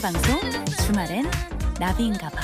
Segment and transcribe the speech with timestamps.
[0.00, 0.40] 방송
[0.86, 1.30] 주말엔
[1.78, 2.38] 나비인가봐.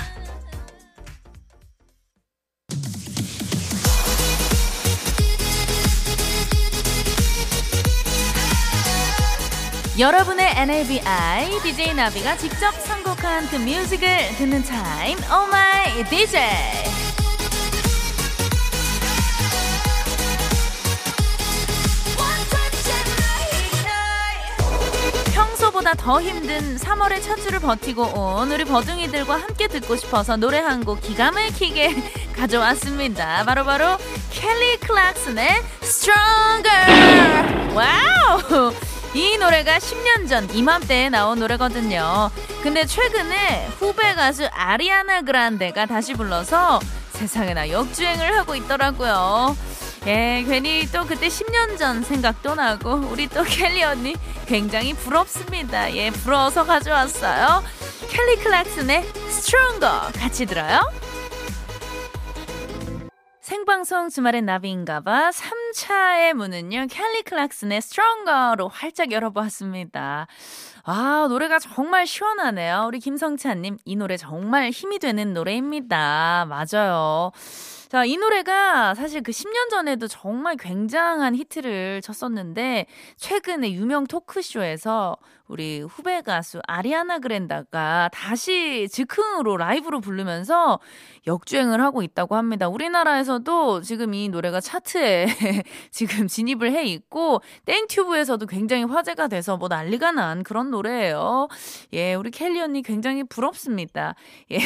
[9.99, 15.51] 여러분의 NABI DJ 나비가 직접 선곡한 그 뮤직을 듣는 타임 Oh
[16.11, 16.86] DJ
[25.87, 30.85] 평소보다 더 힘든 3월의 첫 주를 버티고 온 우리 버둥이들과 함께 듣고 싶어서 노래 한
[30.85, 31.95] 곡 기가 막히게
[32.37, 33.45] 가져왔습니다.
[33.45, 33.97] 바로 바로
[34.31, 35.49] 켈리 클락슨의
[35.83, 37.75] Stronger!
[37.75, 38.73] Wow!
[39.15, 42.31] 이 노래가 10년 전 이맘때에 나온 노래거든요.
[42.63, 46.81] 근데 최근에 후배 가수 아리아나 그란데가 다시 불러서
[47.13, 49.57] 세상에나 역주행을 하고 있더라고요.
[50.07, 54.15] 예, 괜히 또 그때 10년 전 생각도 나고 우리 또 켈리 언니
[54.47, 55.93] 굉장히 부럽습니다.
[55.97, 57.65] 예, 부러워서 가져왔어요.
[58.09, 60.81] 켈리 클락슨의 Stronger 같이 들어요.
[63.41, 70.29] 생방송 주말엔 나비인가봐 3차의 문은요 켈리 클락슨의 Stronger로 활짝 열어보았습니다.
[70.85, 72.85] 아 노래가 정말 시원하네요.
[72.87, 76.47] 우리 김성찬님 이 노래 정말 힘이 되는 노래입니다.
[76.49, 77.33] 맞아요.
[77.89, 85.17] 자, 이 노래가 사실 그 10년 전에도 정말 굉장한 히트를 쳤었는데, 최근에 유명 토크쇼에서
[85.49, 90.81] 우리 후배 가수 아리아나 그란데가 다시 즉흥으로 라이브로 부르면서
[91.27, 92.69] 역주행을 하고 있다고 합니다.
[92.69, 95.27] 우리나라에서도 지금 이 노래가 차트에
[95.91, 101.49] 지금 진입을 해 있고 땡튜브에서도 굉장히 화제가 돼서 뭐 난리가 난 그런 노래예요.
[101.93, 104.15] 예, 우리 켈리 언니 굉장히 부럽습니다.
[104.53, 104.59] 예,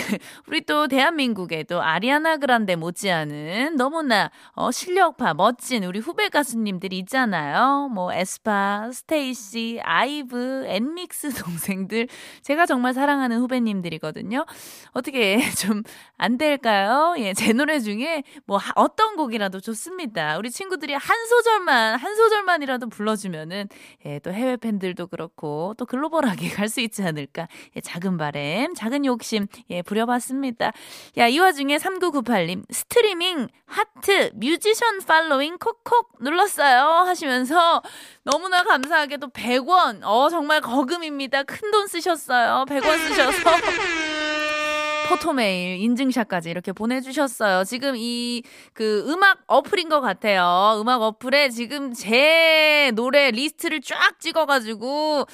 [0.46, 7.88] 우리 또 대한민국에도 아리아나 그란데 못지않은 너무나 어, 실력파 멋진 우리 후배 가수님들이 있잖아요.
[7.92, 12.08] 뭐 에스파, 스테이시, 아이브, 엔믹스 동생들
[12.42, 14.46] 제가 정말 사랑하는 후배님들이거든요.
[14.92, 15.82] 어떻게 좀
[16.16, 17.14] 안 될까요?
[17.18, 20.36] 예, 제 노래 중에 뭐 어떤 곡이라도 좋습니다.
[20.38, 23.68] 우리 친구들이 한 소절만 한 소절만이라도 불러주면은
[24.04, 27.48] 예, 또 해외 팬들도 그렇고 또 글로벌하게 갈 수 있지 않을까.
[27.74, 30.72] 예, 작은 바램, 작은 욕심 예, 부려봤습니다.
[31.18, 37.82] 야, 이 와중에 3998님 스트리밍 하트 뮤지션 팔로잉 콕콕 눌렀어요 하시면서
[38.24, 41.42] 너무나 감사하게도 100원 어 정말 거금입니다.
[41.44, 42.64] 큰 돈 쓰셨어요.
[42.68, 43.50] 100원 쓰셔서
[45.08, 47.64] 포토메일 인증샷까지 이렇게 보내주셨어요.
[47.64, 50.78] 지금 이 그 음악 어플인 것 같아요.
[50.80, 55.26] 음악 어플에 지금 제 노래 리스트를 쫙 찍어가지고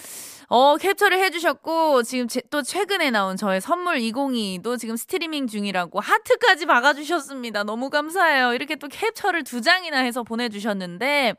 [0.49, 6.67] 어, 캡처를 해주셨고, 지금 제, 또 최근에 나온 저의 선물 202도 지금 스트리밍 중이라고 하트까지
[6.67, 7.65] 박아주셨습니다.
[7.65, 8.55] 너무 감사해요.
[8.55, 11.35] 이렇게 또 캡처를 두 장이나 해서 보내주셨는데,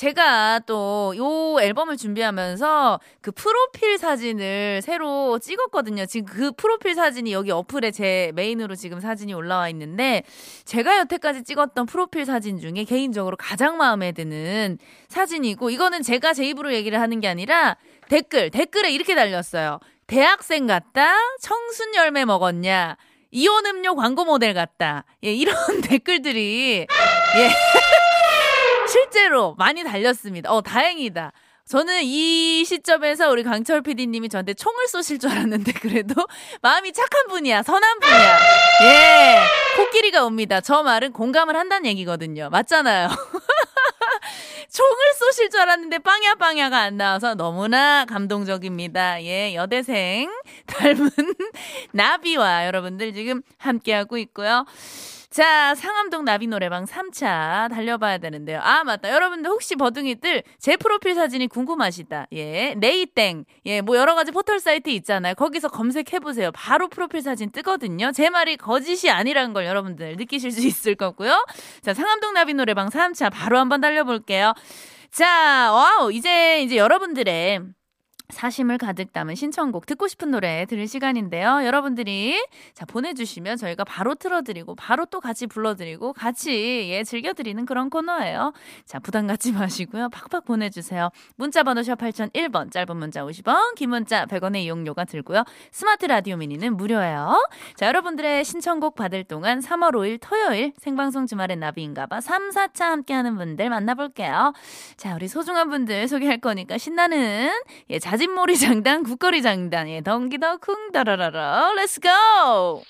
[0.00, 6.06] 제가 또 요 앨범을 준비하면서 그 프로필 사진을 새로 찍었거든요.
[6.06, 10.22] 지금 그 프로필 사진이 여기 어플에 제 메인으로 지금 사진이 올라와 있는데
[10.64, 14.78] 제가 여태까지 찍었던 프로필 사진 중에 개인적으로 가장 마음에 드는
[15.08, 17.76] 사진이고 이거는 제가 제 입으로 얘기를 하는 게 아니라
[18.08, 19.80] 댓글, 댓글에 이렇게 달렸어요.
[20.06, 21.12] 대학생 같다?
[21.40, 22.96] 청순 열매 먹었냐?
[23.32, 25.04] 이온 음료 광고 모델 같다.
[25.24, 26.86] 예, 이런 댓글들이
[27.36, 27.79] 예.
[28.90, 30.50] 실제로 많이 달렸습니다.
[30.52, 31.32] 어, 다행이다.
[31.66, 36.14] 저는 이 시점에서 우리 강철 PD님이 저한테 총을 쏘실 줄 알았는데 그래도
[36.62, 38.38] 마음이 착한 분이야, 선한 분이야.
[38.82, 39.40] 예,
[39.76, 40.60] 코끼리가 옵니다.
[40.60, 42.48] 저 말은 공감을 한다는 얘기거든요.
[42.50, 43.08] 맞잖아요.
[44.72, 49.22] 총을 쏘실 줄 알았는데 빵야 빵야가 안 나와서 너무나 감동적입니다.
[49.22, 50.28] 예, 여대생
[50.66, 51.10] 닮은
[51.92, 54.64] 나비와 여러분들 지금 함께하고 있고요.
[55.30, 58.58] 자, 상암동 나비 노래방 3차 달려봐야 되는데요.
[58.64, 59.12] 아, 맞다.
[59.12, 62.26] 여러분들 혹시 버둥이들 제 프로필 사진이 궁금하시다.
[62.32, 63.44] 예, 네이땡.
[63.66, 65.36] 예, 뭐 여러 가지 포털 사이트 있잖아요.
[65.36, 66.50] 거기서 검색해 보세요.
[66.50, 68.10] 바로 프로필 사진 뜨거든요.
[68.10, 71.46] 제 말이 거짓이 아니라는 걸 여러분들 느끼실 수 있을 거고요.
[71.80, 74.52] 자, 상암동 나비 노래방 3차 바로 한번 달려 볼게요.
[75.12, 76.10] 자, wow.
[76.10, 77.60] 이제, 이제 여러분들의
[78.30, 81.64] 사심을 가득 담은 신청곡 듣고 싶은 노래 들을 시간인데요.
[81.64, 82.34] 여러분들이
[82.74, 88.52] 자 보내주시면 저희가 바로 틀어드리고 바로 또 같이 불러드리고 같이 예 즐겨드리는 그런 코너예요.
[88.84, 90.08] 자 부담 갖지 마시고요.
[90.10, 91.10] 팍팍 보내주세요.
[91.36, 95.44] 문자번호 샵 8001번 짧은 문자 50원 긴 문자 100원의 이용료가 들고요.
[95.72, 97.36] 스마트 라디오 미니는 무료예요.
[97.76, 103.68] 자 여러분들의 신청곡 받을 동안 3월 5일 토요일 생방송 주말엔 나비인가봐 3, 4차 함께하는 분들
[103.70, 104.52] 만나볼게요.
[104.96, 107.50] 자 우리 소중한 분들 소개할 거니까 신나는
[107.90, 111.70] 예 자진모리 장단, 굿거리 장단의 덩기더 쿵 다라라라.
[112.02, 112.82] Go!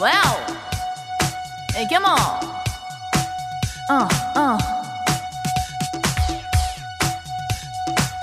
[0.00, 0.46] Wow!
[1.88, 2.18] Come on!
[3.88, 4.58] 어, 어.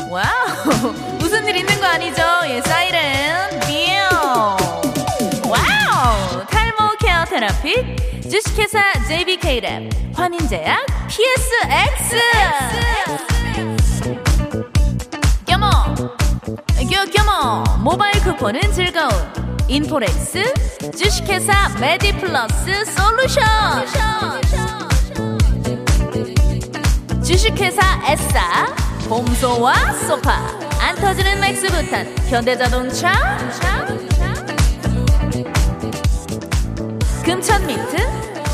[0.10, 0.92] Wow!
[1.18, 2.22] 무슨 일 있는 거 아니죠?
[2.48, 3.50] 예, 사이렌.
[3.62, 3.68] 뷰!
[5.50, 6.46] Wow!
[6.48, 7.96] 탈모 care therapy
[8.32, 8.80] 주식회사
[9.10, 12.16] JBK랩 환인제약 PSX
[16.90, 17.64] 껴 껴머.
[17.84, 19.12] 모바일 쿠폰은 즐거운
[19.68, 20.54] 인포렉스
[20.98, 23.44] 주식회사 메디플러스 솔루션.
[27.22, 28.74] 주식회사 에싸
[29.10, 29.74] 봄소와
[30.08, 30.38] 소파.
[30.80, 33.12] 안 터지는 맥스부탄 현대자동차
[37.24, 37.98] 금천미트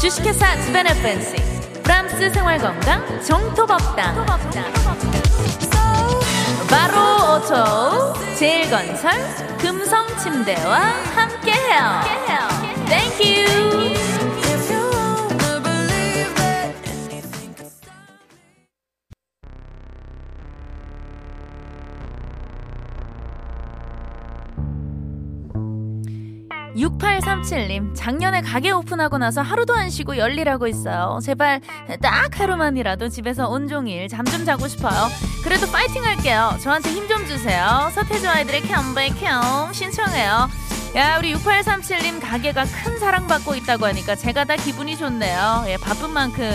[0.01, 1.35] 주식회사 지베네펜시
[1.83, 4.25] 프랑스 생활건강 정토법당.
[6.69, 9.11] 바로 오토 제일건설
[9.57, 10.79] 금성침대와
[11.15, 12.01] 함께해요.
[12.89, 13.96] 땡큐
[26.77, 31.19] (6837님) 작년에 가게 오픈하고 나서 하루도 안 쉬고 열일하고 있어요.
[31.23, 31.61] 제발
[32.01, 35.07] 딱 하루만이라도 집에서 온종일 잠 좀 자고 싶어요.
[35.43, 36.53] 그래도 파이팅 할게요.
[36.61, 37.89] 저한테 힘 좀 주세요.
[37.93, 38.93] 서태지와 아이들의 Come
[39.73, 40.49] 신청해요.
[40.95, 45.63] 야 우리 6837님 가게가 큰 사랑받고 있다고 하니까 제가 다 기분이 좋네요.
[45.67, 46.45] 예 바쁜 만큼.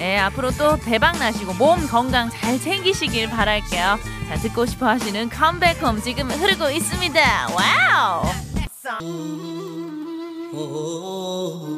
[0.00, 3.98] 예 앞으로 또 대박 나시고 몸 건강 잘 챙기시길 바랄게요.
[4.28, 7.48] 자 듣고 싶어 하시는 Come Back Home 지금 흐르고 있습니다.
[7.54, 8.22] Wow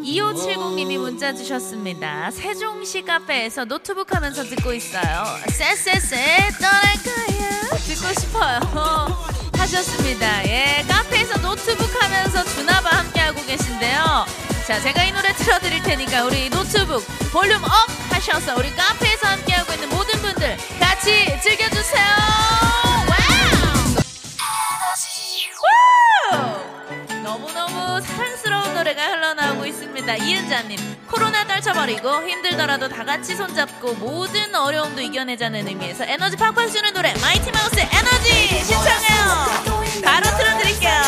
[0.04, 2.30] 2570님이 문자 주셨습니다.
[2.30, 5.24] 세종시 카페에서 노트북 하면서 듣고 있어요.
[5.48, 7.70] 쎄쎄쎄 떠날 거야.
[7.78, 8.60] 듣고 싶어요.
[9.56, 10.46] 하셨습니다.
[10.46, 14.26] 예, 카페에서 노트북 하면서 주나바 함께하고 계신데요.
[14.66, 17.02] 자, 제가 이 노래 틀어드릴 테니까 우리 노트북
[17.32, 17.70] 볼륨 up
[18.10, 22.67] 하셔서 우리 카페에서 함께하고 있는 모든 분들 같이 즐겨주세요.
[30.08, 30.16] 있습니다.
[30.16, 37.12] 이은자님, 코로나 떨쳐버리고 힘들더라도 다 같이 손잡고 모든 어려움도 이겨내자는 의미에서 에너지 팍팍 주는 노래
[37.20, 40.02] 마이티 마우스의 에너지 신청해요.
[40.02, 41.02] 바로 틀어드릴게요.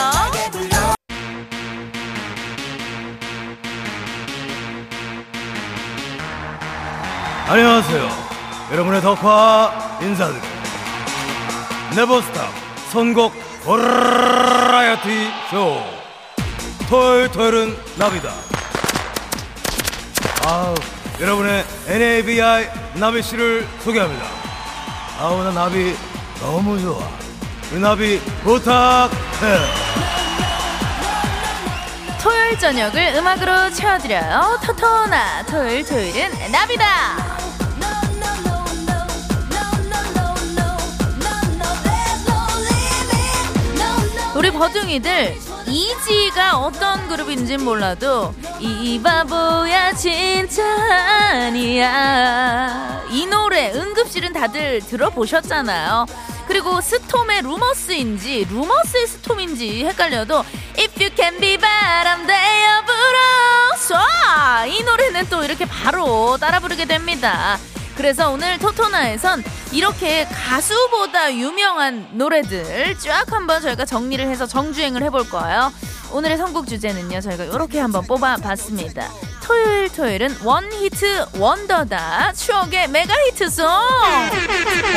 [7.48, 8.08] 안녕하세요.
[8.72, 10.60] 여러분의 덕화 인사드립니다.
[11.96, 12.48] Never stop
[12.92, 13.32] 선곡
[13.64, 15.82] 버라이어티 쇼.
[16.88, 18.49] 토요일 토요일은 나비다.
[20.46, 20.74] 아우,
[21.20, 24.24] 여러분의 NABI 나비 씨를 소개합니다.
[25.18, 25.94] 아우, 나 나비
[26.40, 26.98] 너무 좋아.
[27.70, 29.10] 우리 나비 부탁해.
[32.22, 34.58] 토요일 저녁을 음악으로 채워드려요.
[34.64, 37.40] 토토나 토요일 토요일은 나비다.
[44.34, 45.38] 우리 버둥이들
[45.70, 50.64] 이지가 어떤 그룹인진 몰라도 이 바보야 진짜
[51.30, 53.02] 아니야.
[53.10, 56.06] 이 노래 응급실은 다들 들어보셨잖아요.
[56.48, 60.44] 그리고 스톰의 루머스인지 루머스의 스톰인지 헷갈려도
[60.76, 63.96] If you can be 바람 되어 불어
[64.66, 67.56] 쏴이 노래는 또 이렇게 바로 따라 부르게 됩니다
[68.00, 75.70] 그래서 오늘 토토나에선 이렇게 가수보다 유명한 노래들 쫙 한번 저희가 정리를 해서 정주행을 해볼 거예요.
[76.10, 79.06] 오늘의 선곡 주제는요, 저희가 이렇게 한번 뽑아봤습니다.
[79.44, 83.66] 토요일 토요일은 one-hit wonder다 추억의 메가 히트송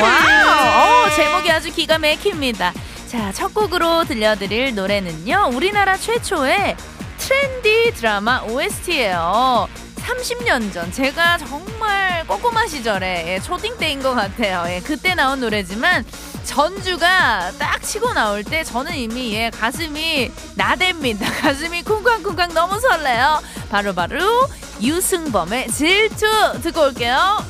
[0.02, 2.72] wow 오, 제목이 아주 기가 막힙니다
[3.08, 6.78] 자 첫 곡으로 들려드릴 노래는요 우리나라 최초의
[7.18, 9.68] 트렌디 드라마 OST예요
[10.04, 14.64] 30년 전 제가 정말 꼬꼬마 시절에 예, 초딩 때인 것 같아요.
[14.68, 16.06] 예, 그때 나온 노래지만
[16.44, 21.26] 전주가 딱 치고 나올 때 저는 이미 예, 가슴이 나댑니다.
[21.42, 23.42] 가슴이 쿵쾅쿵쾅 너무 설레요.
[23.70, 24.48] 바로바로 바로
[24.82, 26.26] 유승범의 질투
[26.62, 27.44] 듣고 올게요.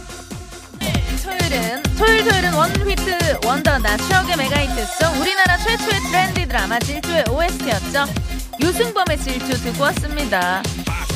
[1.24, 8.06] 토요일은 토요일 토요일은 one-hit wonder나 추억의 메가히트송 우리나라 최초의 트렌디 드라마 질투의 OST였죠.
[8.62, 10.62] 유승범의 질투 듣고 왔습니다.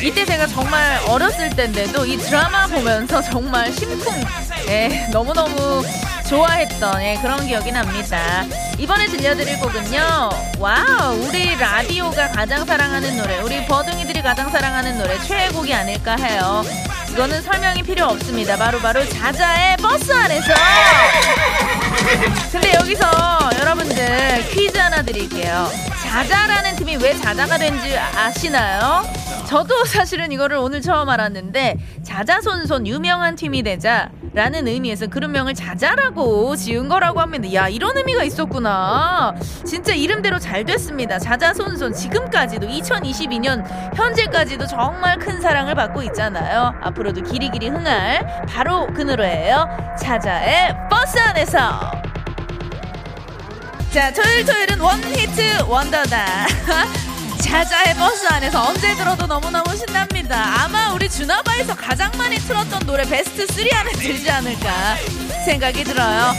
[0.02, 4.24] 이때 제가 정말 어렸을 때인데도 이 드라마 보면서 정말 심쿵
[4.68, 5.84] 예, 너무너무
[6.30, 8.46] 좋아했던 예, 그런 기억이 납니다.
[8.78, 10.30] 이번에 들려드릴 곡은요.
[10.60, 16.64] wow, 우리 라디오가 가장 사랑하는 노래, 우리 버둥이들이 가장 사랑하는 노래 최애곡이 아닐까 해요.
[17.12, 18.58] 이거는 설명이 필요 없습니다.
[18.58, 20.54] 바로바로 바로 자자의 버스 안에서.
[22.52, 23.10] 근데 여기서
[23.60, 25.72] 여러분들 퀴즈 하나 드릴게요.
[26.04, 29.04] 자자라는 팀이 왜 자자가 된지 아시나요?
[29.48, 37.22] 저도 사실은 이거를 오늘 처음 알았는데 자자손손 유명한 팀이 되자라는 의미에서 그룹명을 자자라고 지은 거라고
[37.22, 37.54] 합니다.
[37.54, 39.34] 야 이런 의미가 있었구나.
[39.66, 41.18] 진짜 이름대로 잘 됐습니다.
[41.18, 43.64] 자자손손 지금까지도 2022년
[43.96, 46.74] 현재까지도 정말 큰 사랑을 받고 있잖아요.
[46.82, 49.96] 앞으로도 길이길이 흥할 바로 그 노래예요.
[49.98, 51.58] 자자의 버스 안에서.
[53.94, 56.26] 자, 토요일 토요일은 원히트 원더다.
[57.42, 60.64] 자자의 버스 안에서 언제 들어도 너무너무 신납니다.
[60.64, 64.96] 아마 우리 주나바에서 가장 많이 틀었던 노래 베스트 3 안에 들지 않을까
[65.46, 66.34] 생각이 들어요.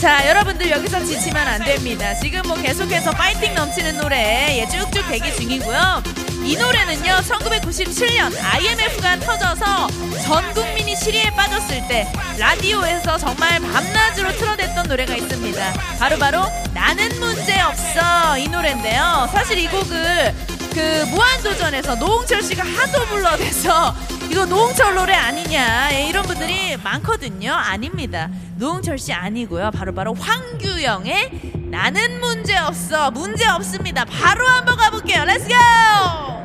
[0.00, 2.14] 자, 여러분들 여기서 지치면 안 됩니다.
[2.14, 6.25] 지금 뭐 계속해서 파이팅 넘치는 노래 예, 쭉쭉 대기 중이고요.
[6.46, 9.88] 이 노래는요, 1997년 IMF가 터져서
[10.22, 12.06] 전 국민이 시리에 빠졌을 때
[12.38, 15.72] 라디오에서 정말 밤낮으로 틀어댔던 노래가 있습니다.
[15.98, 19.28] 바로바로 바로 나는 문제 없어 이 노래인데요.
[19.32, 20.34] 사실 이 곡을
[20.72, 23.96] 그 무한도전에서 노홍철 씨가 하도 불러대서
[24.30, 27.52] 이거 노홍철 노래 아니냐 예, 이런 분들이 많거든요.
[27.52, 28.30] 아닙니다.
[28.54, 29.72] 노홍철 씨 아니고요.
[29.72, 34.04] 바로바로 바로 황규영의 나는 문제 없어 문제 없습니다.
[34.04, 35.24] 바로 한번 가볼게요.
[35.24, 36.35] let's go!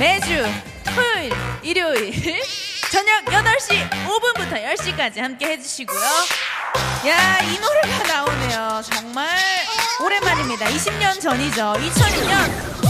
[0.00, 0.42] 매주
[0.94, 1.30] 토요일,
[1.62, 2.40] 일요일
[2.90, 6.00] 저녁 8시 5분부터 10시까지 함께 해주시고요.
[7.06, 8.82] 야, 이 노래가 나오네요.
[8.90, 9.28] 정말
[10.02, 10.66] 오랜만입니다.
[10.70, 11.74] 20년 전이죠.
[11.74, 12.30] 2002년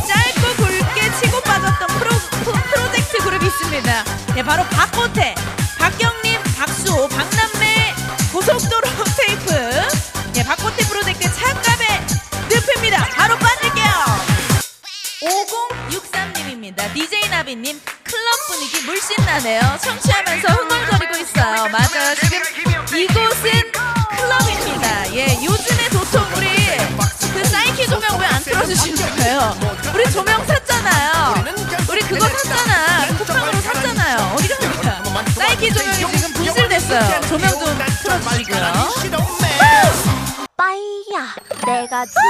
[0.07, 2.11] 짧고 굵게 치고 빠졌던 프로,
[2.45, 4.05] 프로 젝트 그룹이 있습니다.
[4.37, 5.35] 네, 바로 박호태,
[5.79, 7.95] 박경림, 박수호, 박남매,
[8.33, 8.89] 고속도로
[17.41, 17.45] 5063님입니다.
[17.45, 19.61] DJ 나비님, 클럽 분위기 물씬 나네요.
[19.83, 21.69] 청취하면서 흥얼거리고 있어요.
[21.69, 22.15] 맞아요.
[22.17, 22.39] 지금
[22.99, 25.15] 이곳은 클럽입니다.
[25.15, 26.49] 예, 요즘에 도통 우리
[27.33, 29.57] 그 사이키 조명 왜 안 틀어주시는 거예요?
[29.95, 31.45] 우리 조명 샀잖아요.
[31.89, 33.07] 우리 그거 샀잖아.
[33.19, 34.35] 쿠팡으로 샀잖아요.
[34.37, 35.03] 어디 갑니까?
[35.35, 37.21] 사이키 조명이 지금 분실됐어요.
[37.23, 38.63] 조명 좀 틀어주시고요.
[40.57, 41.35] 빠이야
[41.67, 42.21] 내가 진짜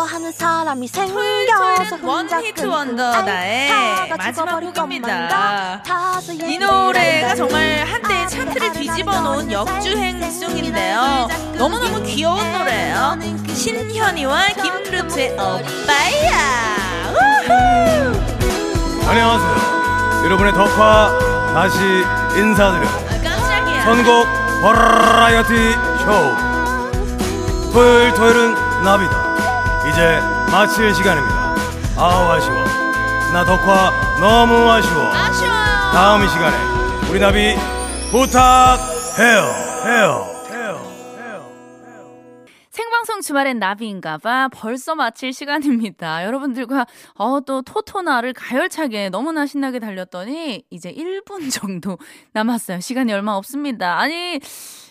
[0.00, 3.70] 좋아하는 사람이 생겨서 원히트 원더 나의
[4.16, 5.82] 마지막 곡입니다.
[6.48, 11.28] 이 노래가 정말 한때 차트를 뒤집어 놓은 역주행송인데요.
[11.58, 13.18] 너무너무 귀여운 노래예요.
[13.52, 17.10] 신현이와 김루트의 오빠야.
[19.06, 20.22] 안녕하세요.
[20.24, 21.18] 여러분의 덕화
[21.52, 21.78] 다시
[22.38, 22.88] 인사드려요.
[22.88, 23.84] 아, 깜짝이야.
[23.84, 24.26] 선곡
[24.62, 25.72] 버라이어티
[26.04, 27.72] 쇼.
[27.74, 29.19] 토요일 토요일은 나비다
[29.90, 30.20] 이제
[30.52, 31.54] 마칠 시간입니다.
[31.96, 32.56] 아우 아쉬워.
[33.32, 35.06] 나 덕화 너무 아쉬워.
[35.12, 35.90] 아쉬워요.
[35.92, 36.56] 다음 이 시간에
[37.10, 37.54] 우리 나비
[38.10, 39.42] 부탁해요.
[39.86, 40.26] 해요.
[42.70, 44.48] 생방송 주말엔 나비인가봐.
[44.54, 46.24] 벌써 마칠 시간입니다.
[46.24, 51.98] 여러분들과 어, 또 토토나를 가열차게 너무나 신나게 달렸더니 이제 1분 정도
[52.32, 52.80] 남았어요.
[52.80, 53.98] 시간이 얼마 없습니다.
[53.98, 54.38] 아니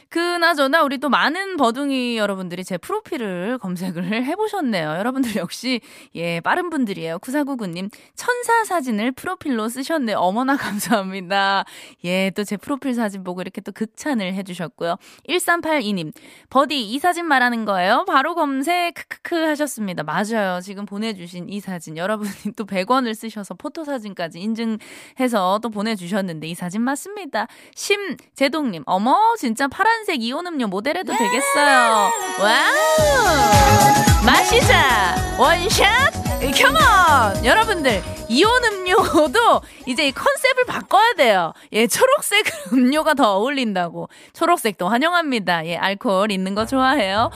[0.09, 4.89] 그나저나 우리 또 많은 버둥이 여러분들이 제 프로필을 검색을 해보셨네요.
[4.97, 5.81] 여러분들 역시
[6.15, 7.19] 예 빠른 분들이에요.
[7.19, 10.13] 구사구구님 천사 사진을 프로필로 쓰셨네.
[10.13, 11.65] 어머나 감사합니다.
[12.03, 14.95] 예 또 제 프로필 사진 보고 이렇게 또 극찬을 해주셨고요.
[15.27, 16.11] 1382님
[16.49, 18.05] 버디 이 사진 말하는 거예요?
[18.07, 20.01] 바로 검색 크크크 하셨습니다.
[20.03, 20.59] 맞아요.
[20.61, 26.81] 지금 보내주신 이 사진 여러분이 또 100원을 쓰셔서 포토 사진까지 인증해서 또 보내주셨는데 이 사진
[26.81, 27.47] 맞습니다.
[27.75, 32.09] 심재동님 어머 진짜 파란 파란색 이온 음료 모델해도 되겠어요.
[32.41, 34.25] wow!
[34.25, 35.15] 마시자!
[35.37, 36.13] 원샷!
[36.39, 37.43] come on!
[37.45, 41.53] 여러분들, 이온 음료도 이제 이 컨셉을 바꿔야 돼요.
[41.73, 44.09] 예, 초록색 음료가 더 어울린다고.
[44.33, 45.65] 초록색도 환영합니다.
[45.65, 47.31] 예, 알코올 있는 거 좋아해요.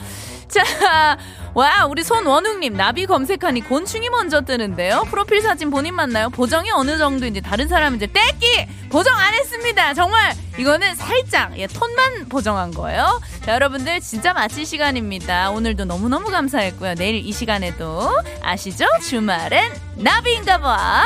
[0.48, 1.18] 자,
[1.54, 5.04] 와, 우리 손원웅님, 나비 검색하니 곤충이 먼저 뜨는데요.
[5.08, 6.28] 프로필 사진 본인 맞나요?
[6.30, 8.66] 보정이 어느 정도인지 다른 사람은 이제 떼끼!
[8.90, 9.94] 보정 안 했습니다.
[9.94, 13.20] 정말 이거는 살짝, 예, 톤만 보정한 거예요.
[13.44, 15.50] 자, 여러분들 진짜 마칠 시간입니다.
[15.50, 16.96] 오늘도 너무너무 감사했고요.
[16.96, 18.10] 내일 이 시간에도
[18.42, 18.86] 아시죠?
[19.08, 21.04] 주말엔 나비인가 봐.